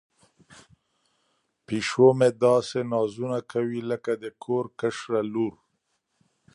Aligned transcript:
پیشو 1.65 2.07
مې 2.17 2.29
داسې 2.43 2.79
نازونه 2.93 3.39
کوي 3.51 3.79
لکه 3.91 4.11
د 4.21 4.25
کور 4.43 4.65
کشره 4.79 5.21
لور. 5.33 5.53